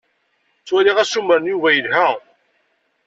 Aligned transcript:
Ttwaliɣ 0.61 0.97
assumer 1.03 1.39
n 1.39 1.49
Yuba 1.51 1.69
yelha. 1.75 2.07